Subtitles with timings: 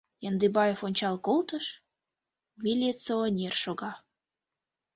[0.29, 1.65] Яндыбаев ончал колтыш—
[2.63, 3.91] милиционер шога.